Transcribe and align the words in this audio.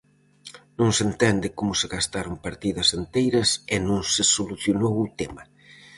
Non 0.79 0.89
se 0.95 1.03
entende 1.09 1.47
como 1.57 1.73
se 1.79 1.87
gastaron 1.95 2.43
partidas 2.47 2.89
enteiras 2.99 3.49
e 3.75 3.77
non 3.87 3.99
se 4.13 4.23
solucionou 4.35 4.93
o 5.05 5.07
tema. 5.19 5.43